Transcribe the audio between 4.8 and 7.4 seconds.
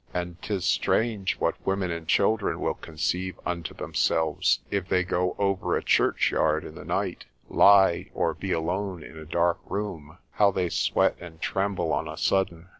they go over a churchyard in the night,